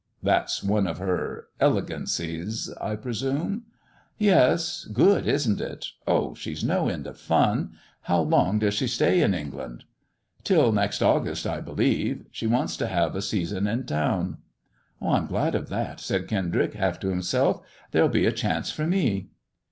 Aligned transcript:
"That's 0.23 0.63
one 0.63 0.87
of 0.87 0.97
her 0.97 1.45
elegancies, 1.59 2.73
I 2.81 2.95
presume."" 2.95 3.65
Yes. 4.31 4.85
Good, 4.85 5.27
isn't 5.27 5.61
it] 5.61 5.89
Oh! 6.07 6.33
she's 6.33 6.63
no 6.63 6.89
end 6.89 7.05
of 7.05 7.19
fun! 7.19 7.73
How 8.01 8.19
long 8.21 8.57
does 8.57 8.73
she 8.73 8.87
stay 8.87 9.21
in 9.21 9.35
England 9.35 9.83
]""Till 10.43 10.71
next 10.71 11.03
August, 11.03 11.45
I 11.45 11.61
believe. 11.61 12.25
She 12.31 12.47
wants 12.47 12.75
to 12.77 12.87
have 12.87 13.15
a 13.15 13.21
season 13.21 13.67
in 13.67 13.85
town." 13.85 14.39
"I'm 14.99 15.27
glad 15.27 15.53
of 15.53 15.69
that," 15.69 15.99
said 15.99 16.27
Kendrick, 16.27 16.73
half 16.73 16.99
to 17.01 17.09
himself; 17.09 17.61
there'll 17.91 18.09
be 18.09 18.25
a 18.25 18.31
chance 18.31 18.71
for 18.71 18.87
me." 18.87 19.29